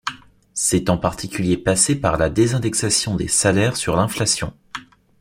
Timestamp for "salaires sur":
3.27-3.95